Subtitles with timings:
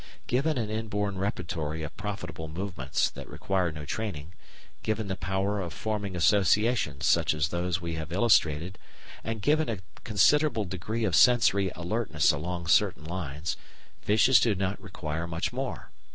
[0.25, 4.33] Given an inborn repertory of profitable movements that require no training,
[4.81, 8.79] given the power of forming associations such as those we have illustrated,
[9.23, 13.57] and given a considerable degree of sensory alertness along certain lines,
[14.01, 15.91] fishes do not require much more.